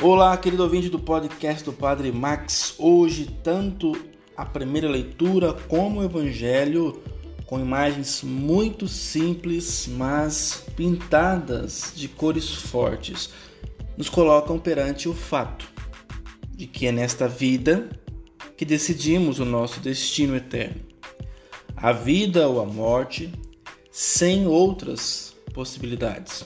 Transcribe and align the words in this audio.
Olá, 0.00 0.36
querido 0.36 0.62
ouvinte 0.62 0.88
do 0.88 0.98
podcast 0.98 1.64
do 1.64 1.72
Padre 1.72 2.12
Max. 2.12 2.76
Hoje, 2.78 3.26
tanto 3.42 4.00
a 4.36 4.46
primeira 4.46 4.88
leitura 4.88 5.52
como 5.52 5.98
o 5.98 6.04
Evangelho, 6.04 7.02
com 7.46 7.58
imagens 7.58 8.22
muito 8.22 8.86
simples, 8.86 9.88
mas 9.88 10.64
pintadas 10.76 11.92
de 11.96 12.06
cores 12.06 12.48
fortes, 12.48 13.30
nos 13.96 14.08
colocam 14.08 14.56
perante 14.56 15.08
o 15.08 15.14
fato 15.14 15.68
de 16.54 16.68
que 16.68 16.86
é 16.86 16.92
nesta 16.92 17.26
vida 17.26 17.88
que 18.56 18.64
decidimos 18.64 19.40
o 19.40 19.44
nosso 19.44 19.80
destino 19.80 20.36
eterno. 20.36 20.80
A 21.76 21.90
vida 21.90 22.46
ou 22.46 22.60
a 22.60 22.64
morte, 22.64 23.32
sem 23.90 24.46
outras 24.46 25.34
possibilidades. 25.52 26.44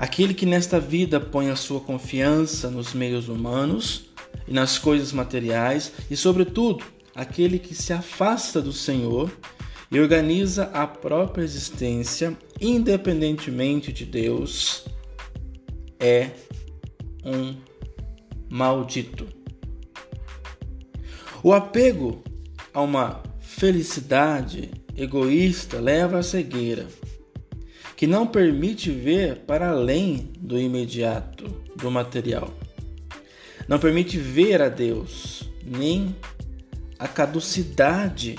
Aquele 0.00 0.32
que 0.32 0.46
nesta 0.46 0.80
vida 0.80 1.20
põe 1.20 1.50
a 1.50 1.56
sua 1.56 1.78
confiança 1.78 2.70
nos 2.70 2.94
meios 2.94 3.28
humanos 3.28 4.06
e 4.48 4.50
nas 4.50 4.78
coisas 4.78 5.12
materiais, 5.12 5.92
e, 6.10 6.16
sobretudo, 6.16 6.82
aquele 7.14 7.58
que 7.58 7.74
se 7.74 7.92
afasta 7.92 8.62
do 8.62 8.72
Senhor 8.72 9.30
e 9.92 10.00
organiza 10.00 10.70
a 10.72 10.86
própria 10.86 11.42
existência 11.42 12.34
independentemente 12.58 13.92
de 13.92 14.06
Deus, 14.06 14.86
é 15.98 16.30
um 17.22 17.56
maldito. 18.48 19.26
O 21.42 21.52
apego 21.52 22.24
a 22.72 22.80
uma 22.80 23.22
felicidade 23.38 24.70
egoísta 24.96 25.78
leva 25.78 26.20
à 26.20 26.22
cegueira 26.22 26.86
que 28.00 28.06
não 28.06 28.26
permite 28.26 28.90
ver 28.90 29.40
para 29.40 29.68
além 29.68 30.30
do 30.38 30.58
imediato, 30.58 31.44
do 31.76 31.90
material. 31.90 32.50
Não 33.68 33.78
permite 33.78 34.16
ver 34.16 34.62
a 34.62 34.70
Deus, 34.70 35.42
nem 35.62 36.16
a 36.98 37.06
caducidade 37.06 38.36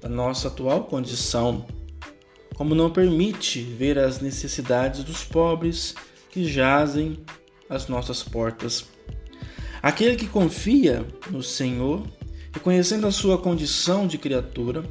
da 0.00 0.08
nossa 0.08 0.48
atual 0.48 0.84
condição, 0.84 1.66
como 2.54 2.74
não 2.74 2.90
permite 2.90 3.60
ver 3.60 3.98
as 3.98 4.22
necessidades 4.22 5.04
dos 5.04 5.22
pobres 5.22 5.94
que 6.30 6.46
jazem 6.46 7.18
às 7.68 7.88
nossas 7.88 8.22
portas. 8.22 8.86
Aquele 9.82 10.16
que 10.16 10.26
confia 10.26 11.06
no 11.28 11.42
Senhor, 11.42 12.06
reconhecendo 12.54 13.06
a 13.06 13.12
sua 13.12 13.36
condição 13.36 14.06
de 14.06 14.16
criatura, 14.16 14.82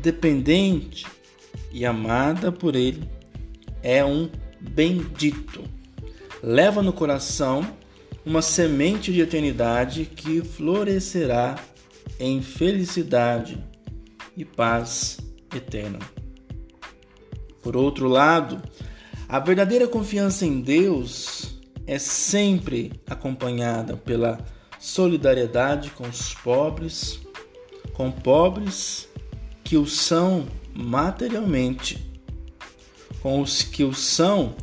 dependente 0.00 1.06
e 1.70 1.84
amada 1.84 2.50
por 2.50 2.74
Ele, 2.74 3.19
é 3.82 4.04
um 4.04 4.30
bendito. 4.60 5.64
Leva 6.42 6.82
no 6.82 6.92
coração 6.92 7.66
uma 8.24 8.42
semente 8.42 9.12
de 9.12 9.20
eternidade 9.20 10.04
que 10.04 10.42
florescerá 10.42 11.56
em 12.18 12.42
felicidade 12.42 13.62
e 14.36 14.44
paz 14.44 15.18
eterna. 15.54 15.98
Por 17.62 17.76
outro 17.76 18.08
lado, 18.08 18.62
a 19.28 19.38
verdadeira 19.38 19.86
confiança 19.86 20.44
em 20.44 20.60
Deus 20.60 21.58
é 21.86 21.98
sempre 21.98 22.92
acompanhada 23.08 23.96
pela 23.96 24.38
solidariedade 24.78 25.90
com 25.90 26.08
os 26.08 26.34
pobres, 26.34 27.20
com 27.92 28.10
pobres 28.10 29.08
que 29.62 29.76
o 29.76 29.86
são 29.86 30.46
materialmente 30.74 32.09
com 33.20 33.40
os 33.40 33.62
que 33.62 33.84
o 33.84 33.92
são 33.92 34.54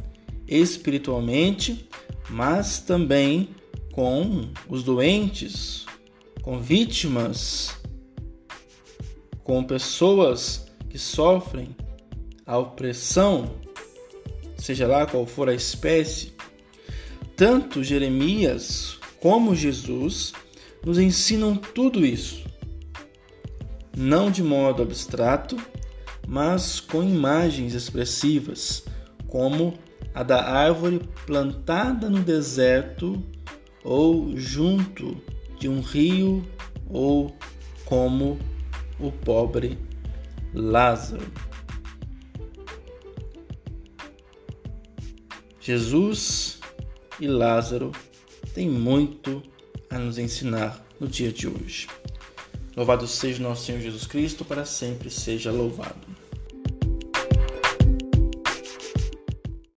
espiritualmente, 0.48 1.88
mas 2.30 2.80
também 2.80 3.50
com 3.92 4.50
os 4.68 4.84
doentes, 4.84 5.86
com 6.42 6.60
vítimas, 6.60 7.76
com 9.44 9.64
pessoas 9.64 10.68
que 10.90 10.98
sofrem 10.98 11.76
a 12.46 12.58
opressão, 12.58 13.56
seja 14.58 14.88
lá 14.88 15.06
qual 15.06 15.26
for 15.26 15.50
a 15.50 15.54
espécie. 15.54 16.34
Tanto 17.36 17.84
Jeremias 17.84 18.98
como 19.20 19.56
Jesus 19.56 20.34
nos 20.86 20.98
ensinam 20.98 21.56
tudo 21.56 22.06
isso, 22.06 22.44
não 23.96 24.32
de 24.32 24.42
modo 24.42 24.82
abstrato, 24.82 25.58
mas 26.28 26.82
com 26.82 27.02
imagens 27.02 27.74
expressivas, 27.74 28.84
como 29.28 29.74
a 30.14 30.24
da 30.24 30.44
árvore 30.44 31.00
plantada 31.26 32.10
no 32.10 32.22
deserto 32.22 33.24
ou 33.84 34.36
junto 34.36 35.16
de 35.58 35.70
um 35.70 35.80
rio 35.80 36.46
ou 36.90 37.36
como 37.86 38.38
o 39.00 39.12
pobre 39.12 39.78
Lázaro. 40.54 41.26
Jesus 45.62 46.60
e 47.20 47.28
Lázaro 47.28 47.92
têm 48.54 48.70
muito 48.70 49.44
a 49.90 49.98
nos 49.98 50.18
ensinar 50.18 50.86
no 51.00 51.08
dia 51.08 51.32
de 51.32 51.48
hoje. 51.48 51.88
Louvado 52.76 53.08
seja 53.08 53.42
nosso 53.42 53.66
Senhor 53.66 53.82
Jesus 53.82 54.06
Cristo, 54.06 54.46
para 54.46 54.66
sempre 54.66 55.10
seja 55.10 55.52
louvado. 55.52 56.17